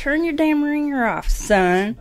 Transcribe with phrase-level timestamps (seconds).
[0.00, 2.00] Turn your damn ringer off, son.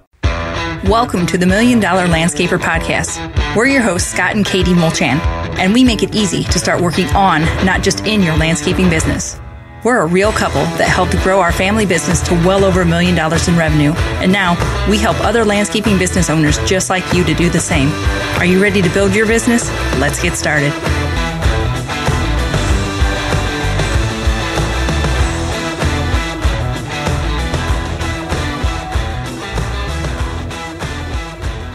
[0.86, 3.20] Welcome to the Million Dollar Landscaper Podcast.
[3.58, 5.20] We're your hosts, Scott and Katie Mulchan,
[5.60, 9.38] and we make it easy to start working on, not just in your landscaping business.
[9.84, 13.16] We're a real couple that helped grow our family business to well over a million
[13.16, 13.92] dollars in revenue,
[14.22, 14.54] and now
[14.90, 17.90] we help other landscaping business owners just like you to do the same.
[18.38, 19.70] Are you ready to build your business?
[20.00, 20.72] Let's get started.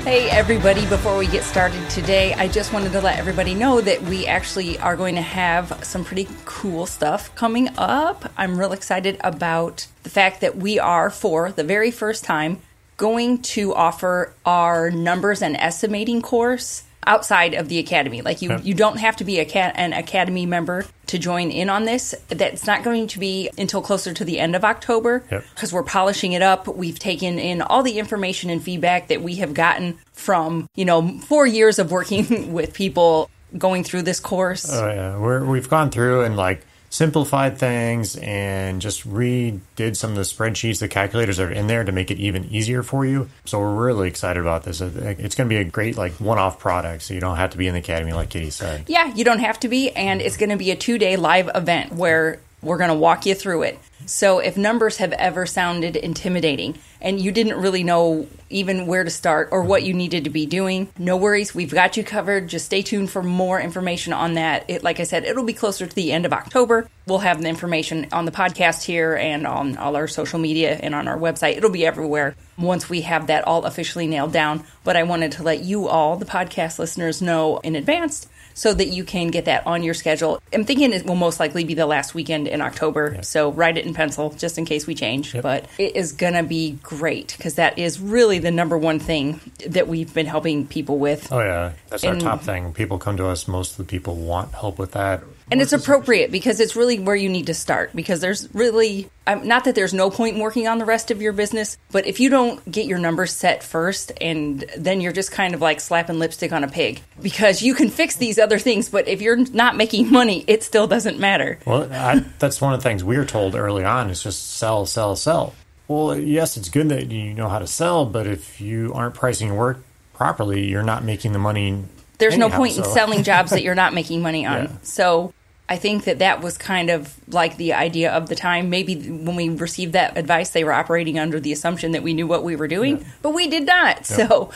[0.04, 4.02] Hey, everybody, before we get started today, I just wanted to let everybody know that
[4.02, 8.30] we actually are going to have some pretty cool stuff coming up.
[8.36, 12.60] I'm real excited about the fact that we are, for the very first time,
[12.98, 18.22] going to offer our numbers and estimating course outside of the academy.
[18.22, 21.70] Like you, you don't have to be a cat, an academy member to join in
[21.70, 22.14] on this.
[22.28, 25.72] That's not going to be until closer to the end of October because Yep.
[25.72, 26.66] we're polishing it up.
[26.68, 31.18] We've taken in all the information and feedback that we have gotten from you know
[31.20, 34.68] four years of working with people going through this course.
[34.72, 40.16] Oh yeah, we're, we've gone through and like simplified things and just redid some of
[40.16, 43.28] the spreadsheets, the calculators are in there to make it even easier for you.
[43.44, 44.80] So we're really excited about this.
[44.80, 47.66] It's going to be a great like one-off product, so you don't have to be
[47.66, 48.84] in the academy like Katie said.
[48.86, 51.50] Yeah, you don't have to be, and it's going to be a two day live
[51.52, 53.78] event where we're going to walk you through it.
[54.06, 59.10] So, if numbers have ever sounded intimidating and you didn't really know even where to
[59.10, 61.54] start or what you needed to be doing, no worries.
[61.54, 62.48] We've got you covered.
[62.48, 64.64] Just stay tuned for more information on that.
[64.68, 66.88] It, like I said, it'll be closer to the end of October.
[67.06, 70.94] We'll have the information on the podcast here and on all our social media and
[70.94, 71.56] on our website.
[71.56, 74.64] It'll be everywhere once we have that all officially nailed down.
[74.84, 78.88] But I wanted to let you all, the podcast listeners, know in advance so that
[78.88, 80.40] you can get that on your schedule.
[80.52, 83.84] I'm thinking it will most likely be the last weekend in October, so write it
[83.84, 85.40] in pencil just in case we change.
[85.40, 89.40] But it is going to be great because that is really the number one thing
[89.66, 91.32] that we've been helping people with.
[91.32, 92.72] Oh yeah, that's our top thing.
[92.72, 93.48] People come to us.
[93.48, 95.22] Most of the people want help with that.
[95.50, 99.46] And it's appropriate because it's really where you need to start because there's really um,
[99.46, 102.20] not that there's no point in working on the rest of your business, but if
[102.20, 106.18] you don't get your numbers set first and then you're just kind of like slapping
[106.18, 109.76] lipstick on a pig because you can fix these other things, but if you're not
[109.76, 111.58] making money, it still doesn't matter.
[111.66, 114.86] Well, I, that's one of the things we were told early on is just sell,
[114.86, 115.54] sell, sell.
[115.88, 119.48] Well, yes, it's good that you know how to sell, but if you aren't pricing
[119.48, 119.84] your work
[120.14, 121.84] properly, you're not making the money.
[122.18, 124.64] There's no anyhow, point in selling jobs that you're not making money on.
[124.64, 124.72] Yeah.
[124.82, 125.34] So
[125.66, 128.68] I think that that was kind of like the idea of the time.
[128.68, 132.26] Maybe when we received that advice, they were operating under the assumption that we knew
[132.26, 134.04] what we were doing, but we did not.
[134.04, 134.50] So,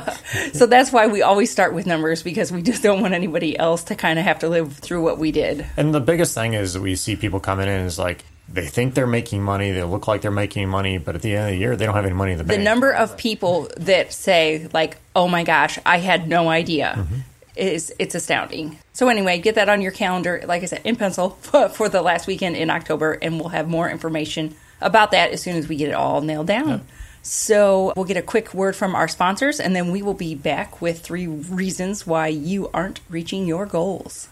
[0.52, 3.84] so that's why we always start with numbers because we just don't want anybody else
[3.84, 5.64] to kind of have to live through what we did.
[5.76, 9.06] And the biggest thing is we see people coming in is like they think they're
[9.06, 11.76] making money, they look like they're making money, but at the end of the year,
[11.76, 12.58] they don't have any money in the bank.
[12.58, 17.14] The number of people that say like, "Oh my gosh, I had no idea." Mm-hmm.
[17.56, 18.78] Is it's astounding.
[18.92, 22.02] So anyway, get that on your calendar, like I said, in pencil for, for the
[22.02, 25.74] last weekend in October, and we'll have more information about that as soon as we
[25.74, 26.86] get it all nailed down.
[27.22, 30.80] So we'll get a quick word from our sponsors, and then we will be back
[30.80, 34.28] with three reasons why you aren't reaching your goals.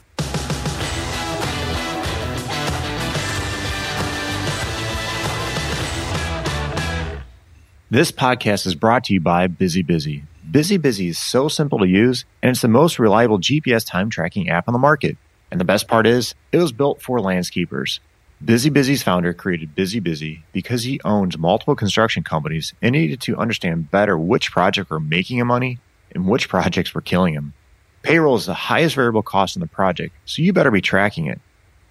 [7.88, 10.24] This podcast is brought to you by Busy Busy.
[10.50, 14.48] Busy Busy is so simple to use, and it's the most reliable GPS time tracking
[14.48, 15.16] app on the market.
[15.52, 18.00] And the best part is, it was built for landscapers.
[18.44, 23.36] Busy Busy's founder created Busy Busy because he owns multiple construction companies and needed to
[23.36, 25.78] understand better which projects were making him money
[26.12, 27.54] and which projects were killing him.
[28.02, 31.40] Payroll is the highest variable cost in the project, so you better be tracking it.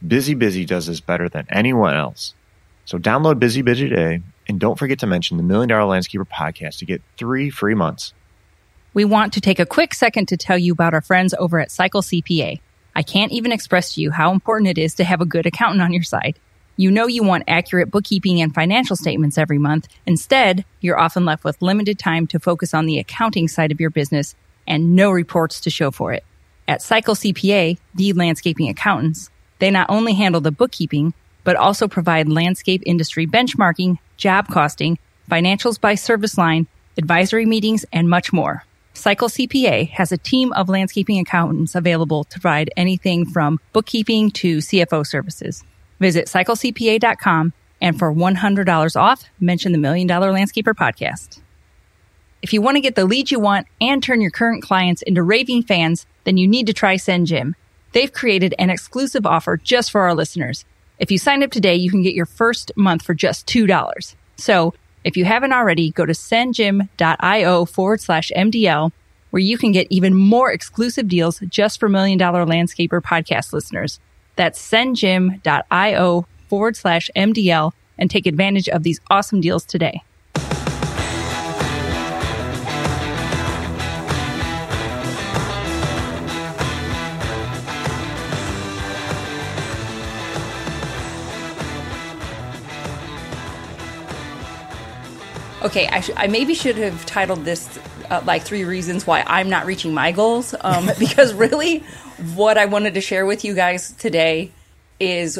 [0.05, 2.33] Busy Busy does this better than anyone else.
[2.83, 6.79] So download Busy Busy today and don't forget to mention the Million Dollar Landscaper podcast
[6.79, 8.13] to get three free months.
[8.93, 11.71] We want to take a quick second to tell you about our friends over at
[11.71, 12.61] Cycle CPA.
[12.95, 15.81] I can't even express to you how important it is to have a good accountant
[15.81, 16.39] on your side.
[16.77, 19.87] You know you want accurate bookkeeping and financial statements every month.
[20.05, 23.89] Instead, you're often left with limited time to focus on the accounting side of your
[23.89, 24.35] business
[24.67, 26.23] and no reports to show for it.
[26.67, 31.13] At Cycle CPA, the landscaping accountants, they not only handle the bookkeeping,
[31.43, 34.97] but also provide landscape industry benchmarking, job costing,
[35.29, 36.67] financials by service line,
[36.97, 38.63] advisory meetings, and much more.
[38.93, 44.57] Cycle CPA has a team of landscaping accountants available to provide anything from bookkeeping to
[44.59, 45.63] CFO services.
[45.99, 51.41] Visit cyclecpa.com and for $100 off, mention the Million Dollar Landscaper podcast.
[52.41, 55.23] If you want to get the leads you want and turn your current clients into
[55.23, 57.53] raving fans, then you need to try SendJim.
[57.91, 60.63] They've created an exclusive offer just for our listeners.
[60.99, 64.15] If you sign up today, you can get your first month for just $2.
[64.37, 64.73] So
[65.05, 68.91] If you haven't already, go to sendjim.io forward slash MDL,
[69.29, 73.99] where you can get even more exclusive deals just for Million Dollar Landscaper podcast listeners.
[74.35, 80.01] That's sendjim.io forward slash MDL and take advantage of these awesome deals today.
[95.65, 97.79] Okay, I, sh- I maybe should have titled this
[98.11, 100.53] uh, like three reasons why I'm not reaching my goals.
[100.61, 101.79] Um, because really,
[102.35, 104.51] what I wanted to share with you guys today
[104.99, 105.39] is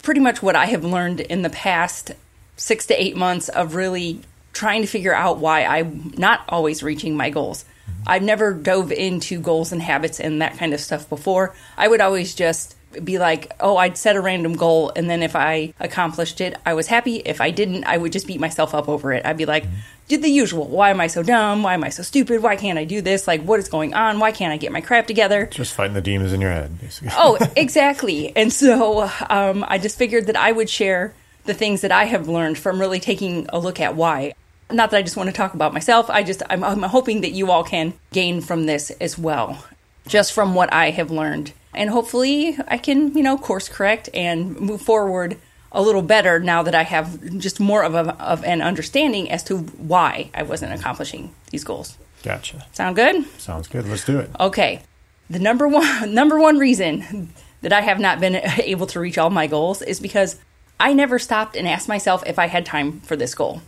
[0.00, 2.12] pretty much what I have learned in the past
[2.56, 4.20] six to eight months of really
[4.52, 7.64] trying to figure out why I'm not always reaching my goals.
[8.06, 11.52] I've never dove into goals and habits and that kind of stuff before.
[11.76, 15.34] I would always just be like, oh, I'd set a random goal, and then if
[15.34, 17.16] I accomplished it, I was happy.
[17.16, 19.24] If I didn't, I would just beat myself up over it.
[19.24, 19.64] I'd be like,
[20.08, 20.68] did the usual.
[20.68, 21.62] Why am I so dumb?
[21.62, 22.42] Why am I so stupid?
[22.42, 23.26] Why can't I do this?
[23.26, 24.18] Like, what is going on?
[24.18, 25.46] Why can't I get my crap together?
[25.46, 27.10] Just fighting the demons in your head, basically.
[27.16, 28.36] oh, exactly.
[28.36, 31.14] And so um, I just figured that I would share
[31.44, 34.34] the things that I have learned from really taking a look at why.
[34.70, 36.10] Not that I just want to talk about myself.
[36.10, 39.64] I just I'm, I'm hoping that you all can gain from this as well,
[40.06, 44.58] just from what I have learned, and hopefully I can you know course correct and
[44.58, 45.36] move forward
[45.72, 49.42] a little better now that I have just more of, a, of an understanding as
[49.44, 51.98] to why I wasn't accomplishing these goals.
[52.22, 52.64] Gotcha.
[52.72, 53.26] Sound good?
[53.38, 53.86] Sounds good.
[53.88, 54.30] Let's do it.
[54.38, 54.82] Okay.
[55.28, 57.30] The number one number one reason
[57.62, 60.36] that I have not been able to reach all my goals is because
[60.78, 63.62] I never stopped and asked myself if I had time for this goal.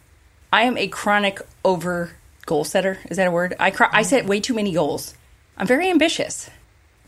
[0.52, 2.12] I am a chronic over
[2.46, 2.98] goal setter.
[3.10, 3.54] Is that a word?
[3.58, 5.14] I cr- I set way too many goals.
[5.56, 6.50] I'm very ambitious,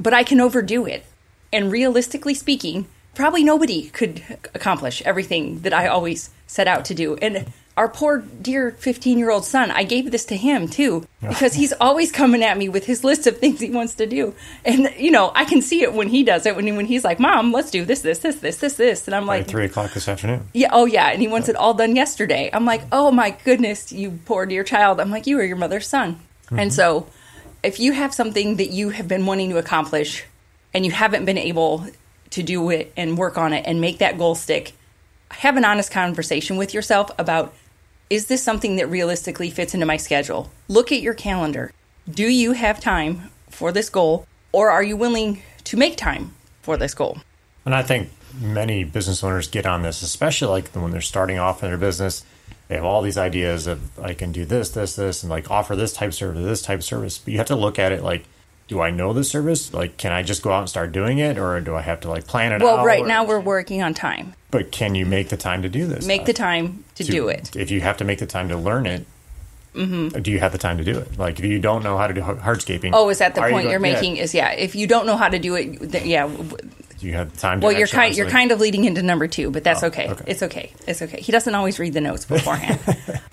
[0.00, 1.04] but I can overdo it.
[1.52, 4.22] And realistically speaking, probably nobody could
[4.54, 7.16] accomplish everything that I always set out to do.
[7.16, 11.54] And our poor dear 15 year old son, I gave this to him too, because
[11.54, 14.34] he's always coming at me with his list of things he wants to do.
[14.64, 17.04] And, you know, I can see it when he does it, when, he, when he's
[17.04, 19.06] like, Mom, let's do this, this, this, this, this, this.
[19.06, 20.48] And I'm By like, three o'clock this afternoon.
[20.52, 22.50] yeah, oh yeah, and he wants it all done yesterday.
[22.52, 25.00] I'm like, oh my goodness, you poor dear child.
[25.00, 26.20] I'm like, you are your mother's son.
[26.46, 26.58] Mm-hmm.
[26.58, 27.06] And so,
[27.62, 30.24] if you have something that you have been wanting to accomplish
[30.72, 31.86] and you haven't been able
[32.30, 34.72] to do it and work on it and make that goal stick,
[35.30, 37.54] have an honest conversation with yourself about
[38.10, 40.50] is this something that realistically fits into my schedule?
[40.66, 41.72] Look at your calendar.
[42.08, 46.76] Do you have time for this goal or are you willing to make time for
[46.76, 47.18] this goal?
[47.66, 48.08] And I think
[48.40, 52.24] many business owners get on this, especially like when they're starting off in their business.
[52.68, 55.74] They have all these ideas of I can do this, this, this, and like offer
[55.74, 57.18] this type of service, this type of service.
[57.18, 58.24] But you have to look at it like,
[58.68, 59.72] do I know this service?
[59.72, 62.10] Like, can I just go out and start doing it, or do I have to
[62.10, 62.62] like plan it out?
[62.62, 64.34] Well, right or- now we're working on time.
[64.50, 66.06] But can you make the time to do this?
[66.06, 67.56] Make the time to do it.
[67.56, 69.06] If you have to make the time to learn it,
[69.74, 70.20] mm-hmm.
[70.20, 71.18] do you have the time to do it?
[71.18, 73.54] Like, if you don't know how to do hardscaping, Oh, is that the are you
[73.54, 74.16] point you're yeah, making?
[74.18, 76.30] Is yeah, if you don't know how to do it, th- yeah.
[76.98, 77.60] Do you have time?
[77.60, 80.08] To Well, you're kind you're kind of leading into number two, but that's Oh, okay.
[80.08, 80.24] okay.
[80.26, 80.72] It's okay.
[80.86, 81.20] It's okay.
[81.20, 82.80] He doesn't always read the notes beforehand.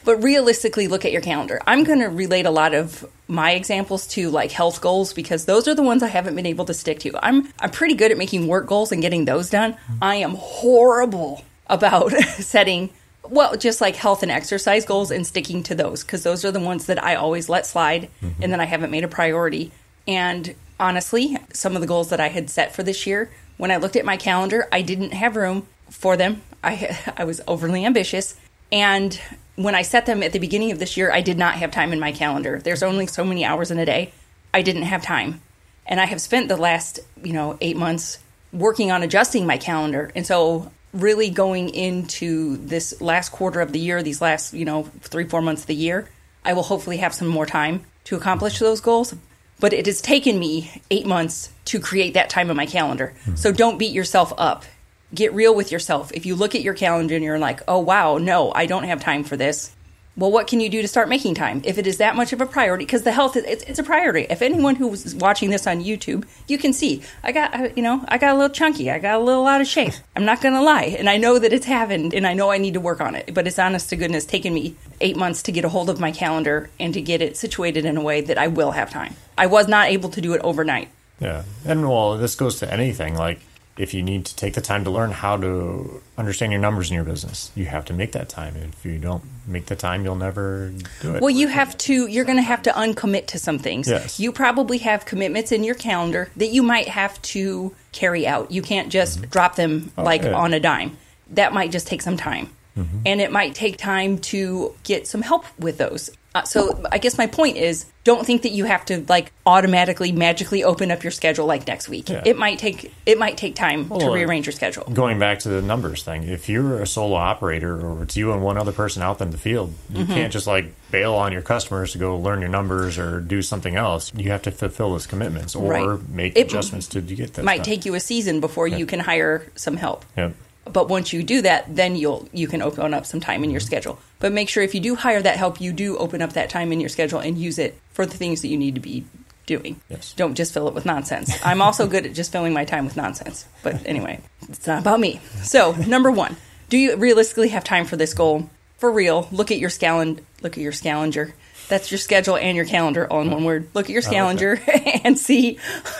[0.04, 1.60] but realistically, look at your calendar.
[1.66, 5.68] I'm going to relate a lot of my examples to like health goals because those
[5.68, 7.18] are the ones I haven't been able to stick to.
[7.24, 9.74] I'm I'm pretty good at making work goals and getting those done.
[9.74, 9.98] Mm-hmm.
[10.02, 12.92] I am horrible about setting
[13.30, 16.60] well, just like health and exercise goals and sticking to those because those are the
[16.60, 18.44] ones that I always let slide mm-hmm.
[18.44, 19.72] and then I haven't made a priority.
[20.08, 23.78] And honestly, some of the goals that I had set for this year, when I
[23.78, 26.42] looked at my calendar, I didn't have room for them.
[26.64, 28.36] I I was overly ambitious
[28.72, 29.20] and
[29.56, 31.94] when I set them at the beginning of this year, I did not have time
[31.94, 32.60] in my calendar.
[32.60, 34.12] There's only so many hours in a day.
[34.54, 35.42] I didn't have time.
[35.86, 38.20] And I have spent the last, you know, 8 months
[38.52, 40.12] working on adjusting my calendar.
[40.16, 44.84] And so really going into this last quarter of the year, these last, you know,
[45.02, 46.10] 3-4 months of the year,
[46.44, 49.16] I will hopefully have some more time to accomplish those goals.
[49.60, 53.14] But it has taken me 8 months to create that time in my calendar.
[53.24, 53.36] Hmm.
[53.36, 54.66] So don't beat yourself up
[55.14, 56.12] get real with yourself.
[56.14, 59.02] If you look at your calendar and you're like, oh, wow, no, I don't have
[59.02, 59.72] time for this.
[60.18, 61.62] Well, what can you do to start making time?
[61.66, 64.26] If it is that much of a priority, because the health, it's, it's a priority.
[64.30, 67.84] If anyone who was watching this on YouTube, you can see, I got, uh, you
[67.84, 68.90] know, I got a little chunky.
[68.90, 69.94] I got a little out of shape.
[70.16, 70.96] I'm not going to lie.
[70.98, 73.34] And I know that it's happened and I know I need to work on it.
[73.34, 76.14] But it's honest to goodness taken me eight months to get a hold of my
[76.14, 79.16] calendar and to get it situated in a way that I will have time.
[79.38, 80.90] I was not able to do it overnight.
[81.20, 83.16] Yeah, and well, this goes to anything.
[83.16, 83.40] Like,
[83.78, 86.96] if you need to take the time to learn how to understand your numbers in
[86.96, 88.56] your business, you have to make that time.
[88.56, 91.22] And if you don't make the time, you'll never do it.
[91.22, 93.90] Well, you have to, you're going to have to uncommit to some things.
[93.90, 94.18] Yes.
[94.20, 98.50] You probably have commitments in your calendar that you might have to carry out.
[98.52, 100.28] You can't just drop them like Mm-hmm.
[100.30, 100.44] Oh, yeah.
[100.44, 100.98] on a dime.
[101.32, 102.50] That might just take some time.
[102.78, 106.10] and it might take time to get some help with those.
[106.36, 110.12] Uh, so I guess my point is don't think that you have to like automatically
[110.12, 112.10] magically open up your schedule like next week.
[112.10, 112.22] Yeah.
[112.26, 114.84] It might take it might take time to rearrange your schedule.
[114.94, 118.44] Going back to the numbers thing, if you're a solo operator or it's you and
[118.44, 120.14] one other person out in the field, you Mm-hmm.
[120.14, 123.76] can't just like bail on your customers to go learn your numbers or do something
[123.78, 124.12] else.
[124.14, 126.10] You have to fulfill those commitments or Right.
[126.10, 127.46] make It adjustments to get that.
[127.46, 127.66] might stuff.
[127.66, 130.04] take you a season before you can hire some help.
[130.18, 130.34] Yep.
[130.72, 133.60] But once you do that, then you'll you can open up some time in your
[133.60, 134.00] schedule.
[134.20, 136.72] But make sure if you do hire that help, you do open up that time
[136.72, 139.06] in your schedule and use it for the things that you need to be
[139.46, 139.80] doing.
[139.90, 140.14] Yes.
[140.14, 141.38] Don't just fill it with nonsense.
[141.44, 143.46] I'm also good at just filling my time with nonsense.
[143.64, 145.22] But anyway, it's not about me.
[145.44, 146.36] So, number 1,
[146.70, 148.50] do you realistically have time for this goal?
[148.78, 151.34] For real, look at your scalen look at your scavenger.
[151.68, 153.70] That's your schedule and your calendar all in one word.
[153.74, 154.62] Look at your scavenger
[155.04, 155.58] and see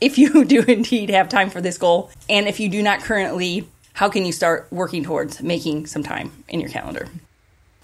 [0.00, 2.10] if you do indeed have time for this goal.
[2.30, 6.32] And if you do not currently, how can you start working towards making some time
[6.48, 7.08] in your calendar?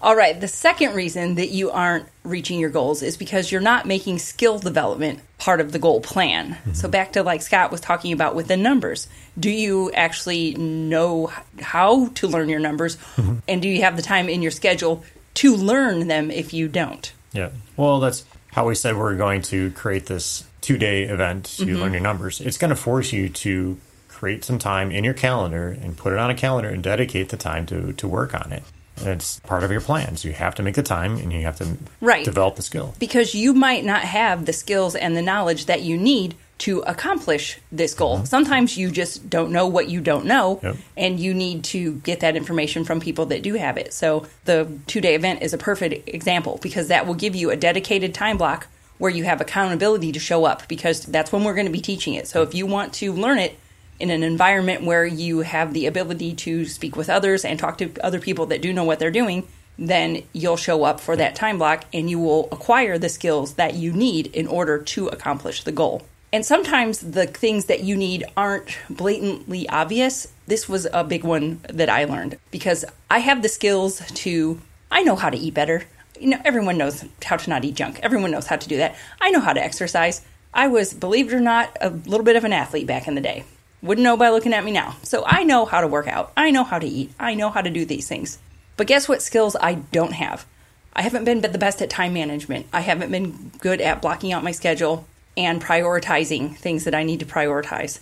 [0.01, 3.85] All right, the second reason that you aren't reaching your goals is because you're not
[3.85, 6.57] making skill development part of the goal plan.
[6.73, 9.09] So, back to like Scott was talking about with the numbers.
[9.37, 12.97] Do you actually know how to learn your numbers?
[13.45, 15.03] And do you have the time in your schedule
[15.35, 17.11] to learn them if you don't?
[17.33, 17.49] Yeah.
[17.75, 18.23] Well, that's
[18.53, 21.75] how we said we're going to create this two day event to Mm-hmm.
[21.75, 22.39] learn your numbers.
[22.39, 23.77] It's going to force you to
[24.19, 27.37] create some time in your calendar and put it on a calendar and dedicate the
[27.37, 28.63] time to, to work on it.
[29.01, 30.25] It's part of your plans.
[30.25, 32.25] You have to make the time and you have to Right.
[32.25, 32.93] develop the skill.
[32.99, 37.57] because you might not have the skills and the knowledge that you need to accomplish
[37.71, 38.15] this goal.
[38.15, 38.25] Uh-huh.
[38.25, 40.75] Sometimes you just don't know what you don't know, Yep.
[40.97, 43.93] and you need to get that information from people that do have it.
[43.93, 47.55] So, the two day event is a perfect example because that will give you a
[47.55, 51.67] dedicated time block where you have accountability to show up because that's when we're going
[51.67, 52.27] to be teaching it.
[52.27, 53.57] So, if you want to learn it,
[53.99, 57.91] in an environment where you have the ability to speak with others and talk to
[58.01, 61.57] other people that do know what they're doing, then you'll show up for that time
[61.57, 65.71] block and you will acquire the skills that you need in order to accomplish the
[65.71, 66.03] goal.
[66.31, 70.31] And sometimes the things that you need aren't blatantly obvious.
[70.47, 74.59] This was a big one that I learned because I have the skills to,
[74.91, 75.85] I know how to eat better.
[76.19, 77.99] You know, everyone knows how to not eat junk.
[78.03, 78.95] Everyone knows how to do that.
[79.19, 80.21] I know how to exercise.
[80.53, 83.21] I was, believe it or not, a little bit of an athlete back in the
[83.21, 83.43] day.
[83.81, 84.97] Wouldn't know by looking at me now.
[85.03, 86.33] So I know how to work out.
[86.35, 87.11] I know how to eat.
[87.19, 88.37] I know how to do these things.
[88.75, 90.45] But guess what skills I don't have?
[90.93, 92.67] I haven't been the best at time management.
[92.73, 95.05] I haven't been good at blocking out my schedule
[95.37, 97.99] and prioritizing things that I need to prioritize.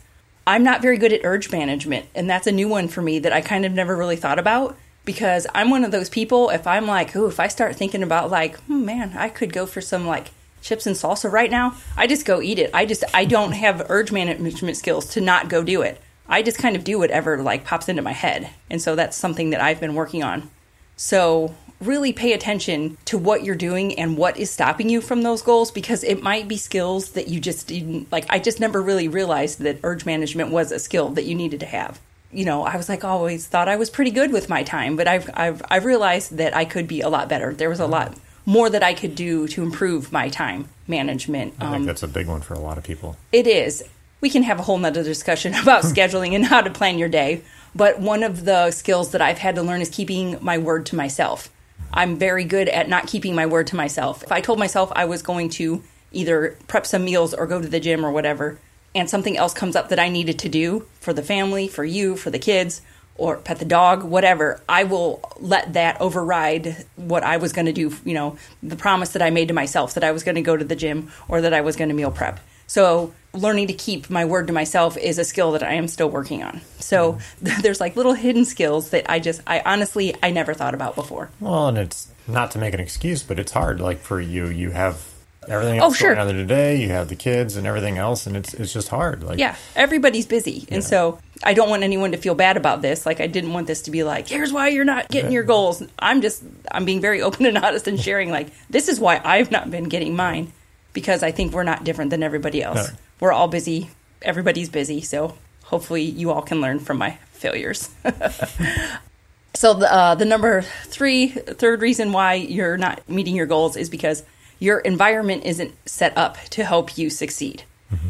[0.47, 3.33] I'm not very good at urge management, and that's a new one for me that
[3.33, 6.49] I kind of never really thought about because I'm one of those people.
[6.49, 9.65] If I'm like, oh, if I start thinking about like, hmm, man, I could go
[9.65, 10.29] for some like
[10.67, 12.69] chips and salsa right now, I just go eat it.
[12.73, 16.01] I just I don't have urge management skills to not go do it.
[16.29, 19.51] I just kind of do whatever like pops into my head, and so that's something
[19.51, 20.49] that I've been working on.
[20.97, 25.43] So really pay attention to what you're doing and what is stopping you from those
[25.43, 29.07] goals because it might be skills that you just didn't like I just never really
[29.07, 31.99] realized that urge management was a skill that you needed to have.
[32.31, 35.07] You know, I was like always thought I was pretty good with my time, but
[35.07, 37.53] I've I've I've realized that I could be a lot better.
[37.53, 38.17] There was a lot
[38.47, 41.53] more that I could do to improve my time management.
[41.59, 43.17] I Um, think that's a big one for a lot of people.
[43.31, 43.83] it is.
[44.21, 47.41] We can have a whole nother discussion about scheduling and how to plan your day.
[47.75, 50.95] But one of the skills that I've had to learn is keeping my word to
[50.95, 51.49] myself.
[51.93, 54.23] I'm very good at not keeping my word to myself.
[54.23, 57.67] If I told myself I was going to either prep some meals or go to
[57.67, 58.57] the gym or whatever,
[58.95, 62.15] and something else comes up that I needed to do for the family, for you,
[62.15, 62.81] for the kids,
[63.17, 67.73] or pet the dog, whatever, I will let that override what I was going to
[67.73, 70.41] do, you know, the promise that I made to myself that I was going to
[70.41, 72.39] go to the gym or that I was going to meal prep.
[72.67, 76.09] So, learning to keep my word to myself is a skill that I am still
[76.09, 76.61] working on.
[76.79, 77.61] So, mm-hmm.
[77.61, 81.29] there's like little hidden skills that I just, I honestly, I never thought about before.
[81.39, 83.79] Well, and it's not to make an excuse, but it's hard.
[83.79, 85.01] Like for you, you have
[85.47, 86.15] everything Oh, else sure.
[86.15, 86.77] going on today.
[86.81, 89.23] You have the kids and everything else, and it's it's just hard.
[89.23, 90.65] Like Yeah, everybody's busy.
[90.69, 90.87] And Yeah.
[90.89, 93.05] so I don't want anyone to feel bad about this.
[93.05, 95.83] Like I didn't want this to be like, here's why you're not getting your goals.
[95.99, 99.51] I'm just I'm being very open and honest and sharing like this is why I've
[99.51, 100.51] not been getting mine
[100.93, 102.89] because I think we're not different than everybody else.
[102.91, 102.97] No.
[103.19, 103.89] We're all busy.
[104.21, 105.01] Everybody's busy.
[105.01, 105.35] So
[105.65, 107.89] hopefully you all can learn from my failures.
[109.53, 113.89] so the uh, the number three third reason why you're not meeting your goals is
[113.89, 114.23] because
[114.59, 117.63] your environment isn't set up to help you succeed.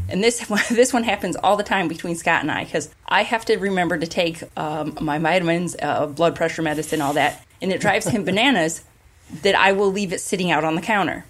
[0.10, 3.46] And this this one happens all the time between Scott and I because I have
[3.46, 7.82] to remember to take um, my vitamins, uh, blood pressure medicine, all that, and it
[7.82, 8.84] drives him bananas
[9.42, 11.26] that I will leave it sitting out on the counter.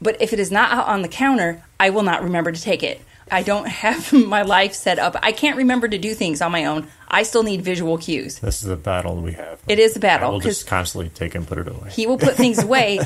[0.00, 2.82] But if it is not out on the counter, I will not remember to take
[2.82, 3.00] it.
[3.32, 5.16] I don't have my life set up.
[5.22, 6.86] I can't remember to do things on my own.
[7.08, 8.38] I still need visual cues.
[8.38, 9.60] This is a battle we have.
[9.68, 11.90] It is a battle will because just constantly take and put it away.
[11.90, 13.00] he will put things away.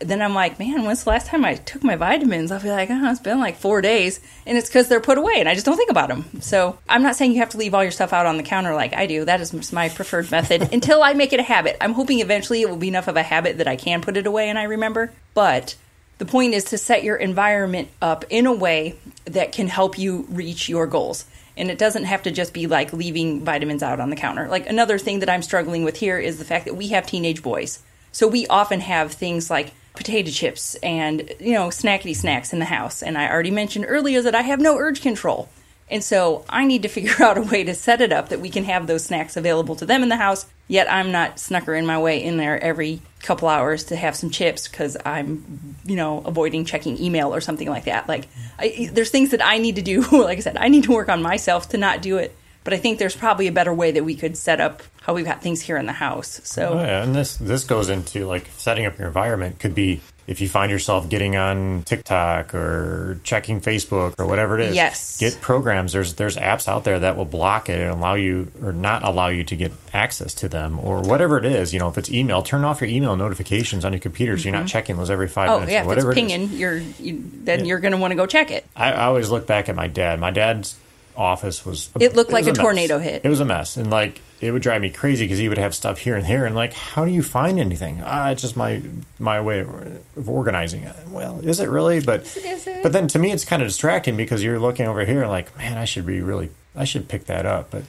[0.00, 2.52] then I'm like, man, when's the last time I took my vitamins?
[2.52, 4.20] I'll be like, oh, it's been like four days.
[4.46, 6.40] And it's because they're put away and I just don't think about them.
[6.40, 8.74] So I'm not saying you have to leave all your stuff out on the counter
[8.74, 9.24] like I do.
[9.24, 11.76] That is my preferred method until I make it a habit.
[11.80, 14.26] I'm hoping eventually it will be enough of a habit that I can put it
[14.26, 15.12] away and I remember.
[15.34, 15.76] But
[16.18, 20.26] the point is to set your environment up in a way that can help you
[20.28, 21.24] reach your goals.
[21.56, 24.48] And it doesn't have to just be like leaving vitamins out on the counter.
[24.48, 27.42] Like another thing that I'm struggling with here is the fact that we have teenage
[27.42, 27.82] boys.
[28.12, 32.64] So we often have things like potato chips and, you know, snackety snacks in the
[32.64, 33.02] house.
[33.02, 35.48] And I already mentioned earlier that I have no urge control.
[35.90, 38.50] And so I need to figure out a way to set it up that we
[38.50, 41.98] can have those snacks available to them in the house, yet I'm not snuckering my
[41.98, 46.64] way in there every couple hours to have some chips because I'm, you know, avoiding
[46.64, 48.08] checking email or something like that.
[48.08, 48.28] Like,
[48.58, 50.02] I, there's things that I need to do.
[50.28, 52.36] Like I said, I need to work on myself to not do it.
[52.64, 55.24] But I think there's probably a better way that we could set up how we've
[55.24, 56.40] got things here in the house.
[56.44, 59.58] So Oh, yeah, and this this goes into like setting up your environment.
[59.58, 64.66] Could be if you find yourself getting on TikTok or checking Facebook or whatever it
[64.66, 64.76] is.
[64.76, 65.18] Yes.
[65.18, 65.94] Get programs.
[65.94, 69.28] There's there's apps out there that will block it and allow you or not allow
[69.28, 71.72] you to get access to them or whatever it is.
[71.72, 74.52] You know, if it's email, turn off your email notifications on your computer so you're
[74.52, 74.66] not mm-hmm.
[74.66, 75.72] checking those every five oh minutes.
[75.72, 76.30] yeah, or if whatever it's it is.
[76.30, 78.66] pinging, you're you, then you're going to want to go check it.
[78.76, 80.20] I, I always look back at my dad.
[80.20, 80.78] My dad's
[81.18, 82.64] office was It looked like was a mess.
[82.64, 83.22] tornado hit.
[83.24, 85.74] It was a mess, and like it would drive me crazy because he would have
[85.74, 88.00] stuff here and there, and like, how do you find anything?
[88.04, 88.80] Ah, it's just my
[89.18, 90.94] my way of organizing it.
[91.10, 92.00] Well, is it really?
[92.00, 92.82] But it?
[92.82, 95.56] but then to me, it's kind of distracting because you're looking over here and like,
[95.58, 97.82] man, I should be really, I should pick that up, but.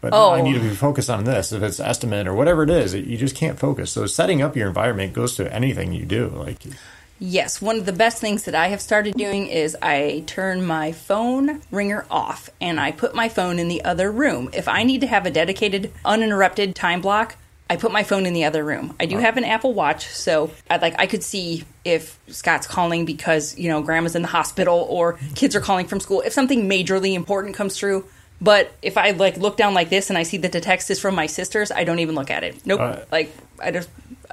[0.00, 0.42] But no, I Oh.
[0.44, 1.50] need to be focused on this.
[1.50, 3.90] If it's estimate or whatever it is, you just can't focus.
[3.90, 6.28] So setting up your environment goes to anything you do.
[6.28, 6.58] Like
[7.26, 10.92] Yes, one of the best things that I have started doing is I turn my
[10.92, 14.50] phone ringer off and I put my phone in the other room.
[14.52, 17.36] If I need to have a dedicated, uninterrupted time block,
[17.70, 18.94] I put my phone in the other room.
[19.00, 23.06] I do have an Apple Watch, so I like I could see if Scott's calling
[23.06, 26.20] because, you know, grandma's in the hospital or kids are calling from school.
[26.20, 28.04] If something majorly important comes through,
[28.38, 31.00] but if I like look down like this and I see that the text is
[31.00, 32.66] from my sisters, I don't even look at it.
[32.66, 32.80] Nope.
[32.80, 33.88] Uh, like I just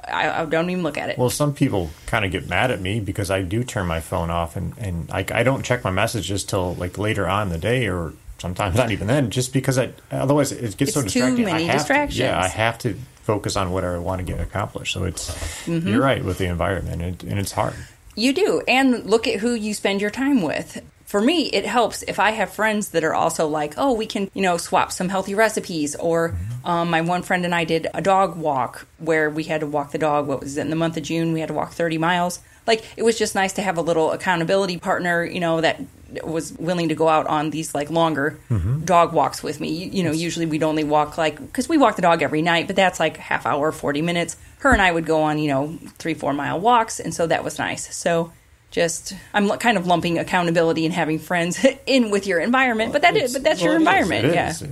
[0.06, 1.18] I, I don't even look at it.
[1.18, 4.30] Well, some people kind of get mad at me because I do turn my phone
[4.30, 7.58] off and and like I don't check my messages till like later on in the
[7.58, 11.20] day or sometimes not even then, just because I otherwise it gets so It's too
[11.20, 11.44] distracting.
[11.44, 12.16] many I distractions.
[12.18, 14.92] To, yeah, I have to focus on what I want to get accomplished.
[14.94, 15.30] So it's
[15.66, 15.86] Mm-hmm.
[15.88, 17.74] you're right with the environment and, and it's hard.
[18.16, 18.60] You do.
[18.66, 20.82] And look at who you spend your time with.
[21.12, 24.30] For me, it helps if I have friends that are also like, oh, we can,
[24.32, 25.94] you know, swap some healthy recipes.
[25.94, 29.66] Or um, my one friend and I did a dog walk where we had to
[29.66, 30.26] walk the dog.
[30.26, 31.34] What was it, in the month of June?
[31.34, 32.40] We had to walk 30 miles.
[32.66, 35.82] Like, it was just nice to have a little accountability partner, you know, that
[36.24, 38.38] was willing to go out on these like longer
[38.86, 39.68] dog walks with me.
[39.68, 42.68] You, you know, usually we'd only walk like, because we walk the dog every night,
[42.68, 44.38] but that's like half hour, 40 minutes.
[44.60, 47.00] Her and I would go on, you know, three, four mile walks.
[47.00, 47.94] And so that was nice.
[47.94, 48.32] So,
[48.72, 53.16] just I'm kind of lumping accountability and having friends in with your environment, but that
[53.16, 54.50] is, but that's your Well, is, environment, yeah.
[54.50, 54.64] is.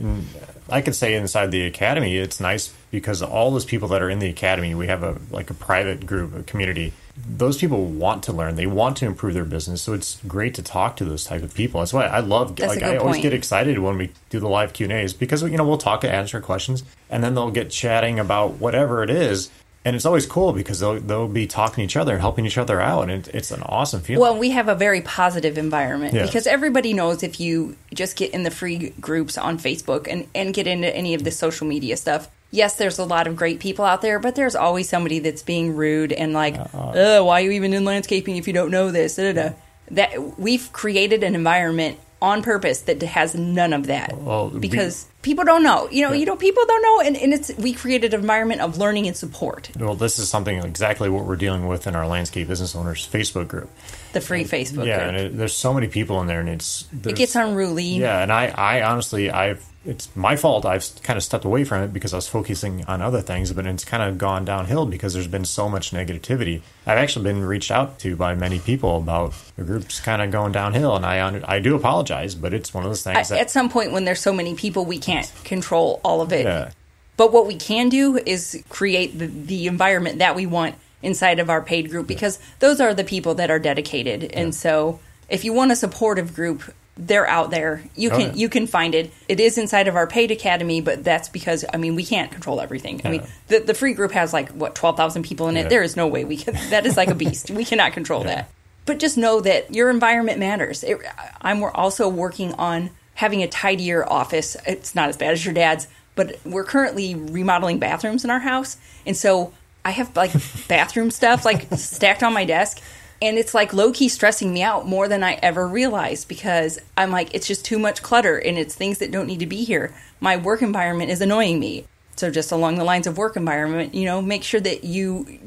[0.69, 4.21] I could say inside the academy, it's nice because all those people that are in
[4.21, 6.93] the academy, we have a like a private group, a community.
[7.17, 8.55] Those people want to learn.
[8.55, 9.83] They want to improve their business.
[9.83, 11.81] So it's great to talk to those type of people.
[11.81, 12.57] That's why I love.
[12.57, 13.23] That's like I always point.
[13.25, 16.05] get excited when we do the live Q and A's because you know we'll talk
[16.05, 19.51] and answer questions, and then they'll get chatting about whatever it is.
[19.83, 22.59] And it's always cool because they'll they'll be talking to each other and helping each
[22.59, 24.21] other out, and it, it's an awesome feeling.
[24.21, 28.43] Well, we have a very positive environment because everybody knows if you just get in
[28.43, 32.29] the free groups on Facebook and, and get into any of the social media stuff.
[32.51, 35.75] Yes, there's a lot of great people out there, but there's always somebody that's being
[35.75, 39.17] rude and like, "Uh, why are you even in landscaping if you don't know this?
[39.17, 39.55] Da, da, da.
[39.93, 45.07] That we've created an environment on purpose that has none of that Well, we- because
[45.23, 45.89] people don't know.
[45.91, 48.79] You know, you know, people don't know, and, and it's we created an environment of
[48.79, 49.71] learning and support.
[49.79, 53.49] well, this is something exactly what we're dealing with in our landscape business owners Facebook
[53.49, 53.71] group.
[54.13, 55.09] The free Facebook yeah, group.
[55.09, 57.85] and it, there's so many people in there, and it's it gets unruly.
[57.85, 60.67] Yeah, and I, I honestly, I've it's my fault.
[60.67, 63.67] I've kind of stepped away from it because I was focusing on other things, but
[63.67, 66.61] it's kind of gone downhill because there's been so much negativity.
[66.87, 70.53] I've actually been reached out to by many people about the group's kind of going
[70.53, 73.69] downhill, and I I do apologize, but it's one of those things that at some
[73.71, 76.71] point when there's so many people we can't control all of it Yeah.
[77.17, 81.49] but what we can do is create the, the environment that we want inside of
[81.49, 85.53] our paid group because those are the people that are dedicated and so if you
[85.55, 86.63] want a supportive group
[87.03, 88.35] they're out there you Oh, can yeah.
[88.35, 91.79] you can find it it is inside of our paid academy but that's because i
[91.79, 95.23] mean we can't control everything i mean the, the free group has like what 12000
[95.23, 95.69] people in it Yeah.
[95.69, 98.51] there is no way we can that is like a beast we cannot control that
[98.87, 100.83] but just know that your environment matters.
[100.83, 100.97] It,
[101.43, 104.57] I'm also working on having a tidier office.
[104.67, 105.87] It's not as bad as your dad's,
[106.17, 109.53] but we're currently remodeling bathrooms in our house, and so
[109.85, 110.33] I have like
[110.67, 112.81] bathroom stuff like stacked on my desk.
[113.23, 117.11] And it's like low key stressing me out more than I ever realized because I'm
[117.11, 119.95] like, it's just too much clutter and it's things that don't need to be here.
[120.21, 121.85] My work environment is annoying me.
[122.17, 125.39] So, just along the lines of work environment, you know, make sure that you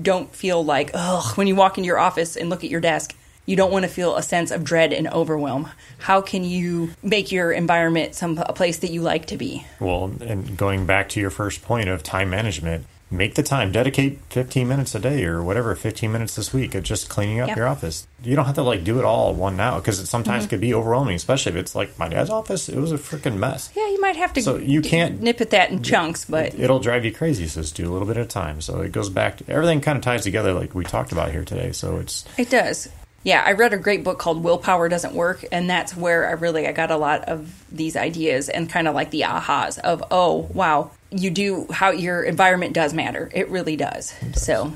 [0.00, 3.14] don't feel like, ugh, when you walk into your office and look at your desk,
[3.46, 5.70] you don't want to feel a sense of dread and overwhelm.
[5.96, 9.66] How can you make your environment some a place that you like to be?
[9.80, 14.18] Well, and going back to your first point of time management, make the time dedicate
[14.30, 17.56] 15 minutes a day or whatever 15 minutes this week of just cleaning up Yep.
[17.56, 20.44] your office you don't have to like do it all one now because it sometimes
[20.44, 20.50] Mm-hmm.
[20.50, 23.70] could be overwhelming especially if it's like my dad's office it was a freaking mess
[23.74, 26.54] Yeah, you might have to So you d- can't- nip at that in chunks, but
[26.54, 28.92] it'll drive you crazy so just do a little bit at a time so it
[28.92, 31.96] goes back to everything kind of ties together like we talked about here today so
[31.96, 32.88] it's It does.
[33.24, 36.66] Yeah, I read a great book called Willpower Doesn't Work, and that's where I really
[36.66, 40.48] I got a lot of these ideas and kind of like the ahas of oh
[40.54, 43.30] wow, you do how your environment does matter.
[43.34, 44.14] It really does.
[44.34, 44.72] So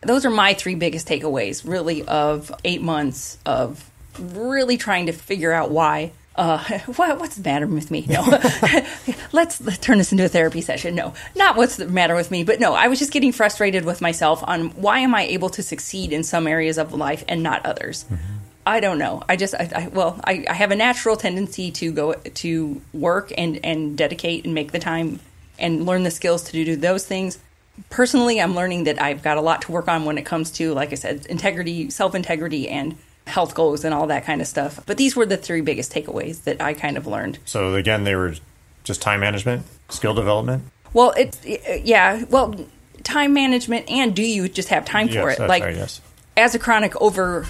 [0.00, 5.52] those are my three biggest takeaways really of 8 months of really trying to figure
[5.52, 8.06] out why uh, what, what's the matter with me?
[8.08, 8.22] No,
[9.32, 10.94] let's, let's turn this into a therapy session.
[10.94, 14.00] No, not what's the matter with me, but no, I was just getting frustrated with
[14.00, 17.64] myself on why am I able to succeed in some areas of life and not
[17.66, 18.04] others.
[18.66, 19.22] I don't know.
[19.28, 23.32] I just, I, I well, I, I have a natural tendency to go to work
[23.36, 25.18] and and dedicate and make the time
[25.58, 27.38] and learn the skills to do those things.
[27.88, 30.74] Personally, I'm learning that I've got a lot to work on when it comes to,
[30.74, 34.80] like I said, integrity, self integrity, and health goals and all that kind of stuff.
[34.86, 37.38] But these were the three biggest takeaways that I kind of learned.
[37.44, 38.34] so again they were
[38.84, 42.24] just time management skill development Well, it's yeah.
[42.30, 42.54] Well,
[43.02, 45.38] time management and do you just have time for yes it?
[45.38, 46.00] that's like right yes
[46.36, 47.46] as a chronic over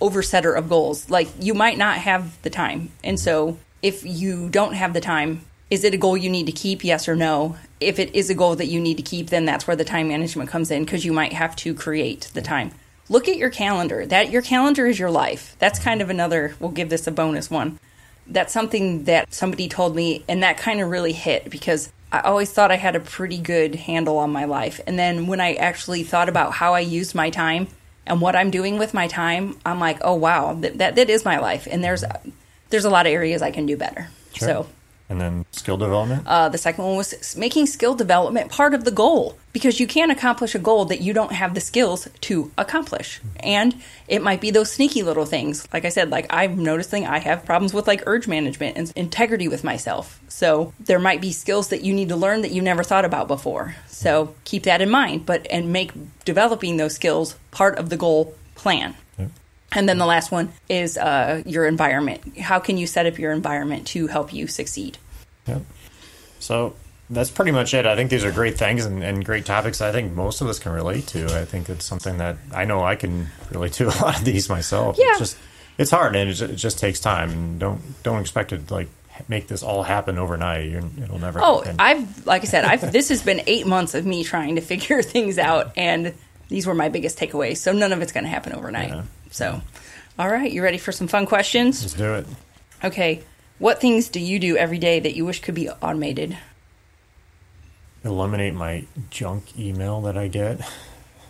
[0.00, 2.90] oversetter of goals, like you might not have the time.
[3.02, 3.24] And mm-hmm.
[3.24, 6.84] so if you don't have the time, is it a goal you need to keep?
[6.84, 7.56] Yes or no?
[7.80, 10.08] If it is a goal that you need to keep, then that's where the time
[10.08, 12.48] management comes in because you might have to create the mm-hmm.
[12.48, 12.70] time.
[13.08, 14.04] Look at your calendar.
[14.06, 15.56] That your calendar is your life.
[15.58, 17.78] That's kind of another we'll give this a bonus one.
[18.26, 22.50] That's something that somebody told me and that kind of really hit because I always
[22.50, 24.80] thought I had a pretty good handle on my life.
[24.86, 27.68] And then when I actually thought about how I used my time
[28.06, 31.24] and what I'm doing with my time, I'm like, oh wow, that that, that is
[31.24, 32.04] my life, and there's
[32.70, 34.08] there's a lot of areas I can do better.
[34.32, 34.48] Sure.
[34.48, 34.66] So
[35.08, 38.90] and then skill development uh, the second one was making skill development part of the
[38.90, 43.20] goal because you can't accomplish a goal that you don't have the skills to accomplish.
[43.40, 43.74] And
[44.06, 45.66] it might be those sneaky little things.
[45.72, 49.48] Like I said, like I'm noticing I have problems with like urge management and integrity
[49.48, 50.20] with myself.
[50.28, 53.26] So there might be skills that you need to learn that you never thought about
[53.26, 53.74] before.
[53.88, 55.92] So keep that in mind, but and make
[56.24, 58.94] developing those skills part of the goal plan.
[59.72, 62.38] And then the last one is uh, your environment.
[62.38, 64.96] How can you set up your environment to help you succeed?
[65.46, 65.62] Yep.
[66.38, 66.74] So
[67.10, 67.86] that's pretty much it.
[67.86, 69.80] I think these are great things and, and great topics.
[69.80, 71.26] I think most of us can relate to.
[71.38, 74.48] I think it's something that I know I can relate to a lot of these
[74.48, 74.96] myself.
[74.98, 75.10] Yeah.
[75.10, 75.38] It's just
[75.76, 78.88] it's hard and it just, it just takes time and don't don't expect to like
[79.28, 80.70] make this all happen overnight.
[80.70, 81.40] You're, it'll never.
[81.42, 81.76] Oh, happen.
[81.78, 85.02] I've like I said, I've this has been eight months of me trying to figure
[85.02, 86.14] things out, and
[86.48, 87.58] these were my biggest takeaways.
[87.58, 88.88] So none of it's going to happen overnight.
[88.90, 89.02] Yeah.
[89.30, 89.60] So,
[90.18, 91.82] all right, you ready for some fun questions?
[91.82, 92.26] Let's do it.
[92.84, 93.22] Okay,
[93.58, 96.38] what things do you do every day that you wish could be automated?
[98.04, 100.60] Eliminate my junk email that I get.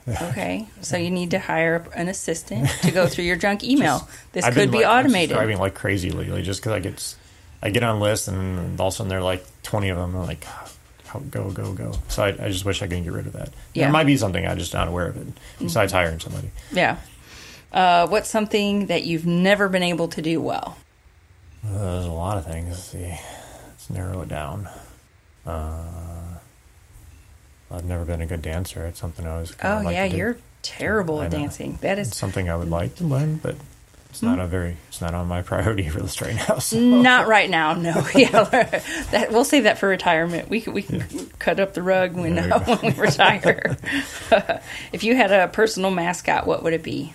[0.07, 4.09] Okay, so you need to hire an assistant to go through your junk email.
[4.33, 5.35] this I've could be like, automated.
[5.35, 7.14] Driving like crazy lately, just because I get
[7.62, 10.14] I get on lists and all of a sudden there are like twenty of them.
[10.14, 10.66] I'm like, "How-
[11.30, 11.92] go go go.
[12.08, 13.50] So I, I just wish I could get rid of that.
[13.74, 13.84] Yeah.
[13.84, 15.26] There might be something I'm just not aware of it.
[15.58, 16.50] Besides hiring somebody.
[16.72, 16.98] Yeah.
[17.72, 20.78] Uh, what's something that you've never been able to do well?
[21.66, 22.68] Uh, there's a lot of things.
[22.70, 23.18] Let's see.
[23.68, 24.68] Let's narrow it down.
[25.44, 26.38] Uh,
[27.70, 28.86] I've never been a good dancer.
[28.86, 29.54] It's something I was.
[29.62, 31.38] Oh yeah, you're terrible I at know.
[31.38, 31.78] dancing.
[31.82, 33.56] That is It's something I would like to learn, but
[34.18, 34.76] it's not a very.
[34.88, 36.59] It's not on my priority list right now.
[36.59, 36.76] So.
[36.81, 38.04] Not right now, no.
[38.16, 38.42] Yeah,
[39.12, 40.48] that, we'll save that for retirement.
[40.48, 41.04] We can, we can
[41.38, 43.76] cut up the rug when uh, when we retire.
[44.92, 47.14] if you had a personal mascot, what would it be?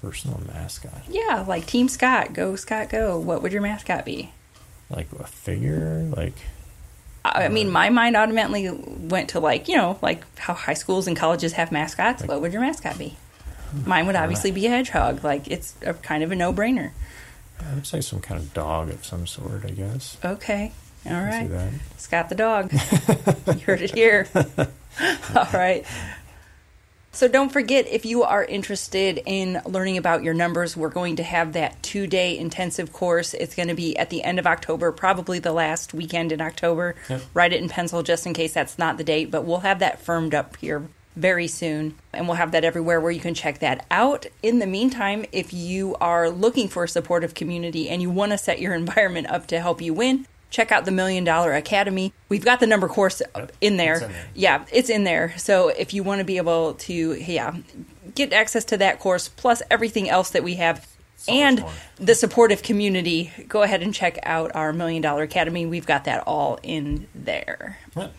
[0.00, 3.18] Personal mascot, Yeah, like Team Scott, go Scott, go.
[3.18, 4.30] What would your mascot be?
[4.88, 6.34] like a figure, like
[7.24, 11.08] I I mean, my mind automatically went to like you know like how high schools
[11.08, 12.22] and colleges have mascots.
[12.24, 13.16] What would your mascot be?
[13.84, 15.24] Mine would obviously be a hedgehog.
[15.24, 16.92] Like it's a kind of a no brainer.
[17.60, 19.64] I would say some kind of dog of some sort.
[19.64, 20.16] I guess.
[20.24, 20.72] Okay,
[21.06, 21.72] all that.
[21.96, 22.72] Scott the dog.
[22.72, 24.28] you heard it here.
[25.34, 25.84] All right.
[27.12, 31.22] So don't forget if you are interested in learning about your numbers, we're going to
[31.22, 33.32] have that two day intensive course.
[33.32, 36.94] It's going to be at the end of October, probably the last weekend in October.
[37.08, 37.22] Yep.
[37.32, 40.02] Write it in pencil just in case that's not the date, but we'll have that
[40.02, 41.96] firmed up here very soon.
[42.12, 44.26] And we'll have that everywhere where you can check that out.
[44.42, 48.38] In the meantime, if you are looking for a supportive community and you want to
[48.38, 52.12] set your environment up to help you win, check out the Million Dollar Academy.
[52.28, 53.22] We've got the number course
[53.60, 53.94] in there.
[53.94, 54.26] It's in there.
[54.34, 55.34] Yeah, it's in there.
[55.38, 57.56] So if you want to be able to, yeah,
[58.14, 60.86] get access to that course plus everything else that we have.
[61.18, 61.64] So and
[61.96, 65.64] the supportive community, go ahead and check out our Million Dollar Academy.
[65.64, 67.78] We've got that all in there.
[67.96, 68.02] Yeah.
[68.04, 68.10] All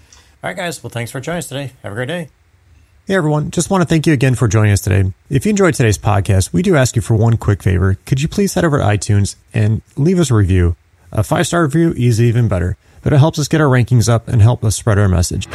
[0.43, 0.83] right, guys.
[0.83, 1.73] Well, thanks for joining us today.
[1.83, 2.29] Have a great day.
[3.07, 5.13] Hey everyone, just want to thank you again for joining us today.
[5.29, 7.97] If you enjoyed today's podcast, we do ask you for one quick favor.
[8.05, 10.75] Could you please head over to iTunes and leave us a review?
[11.13, 14.27] A five star review is even better, but it helps us get our rankings up
[14.27, 15.47] and help us spread our message.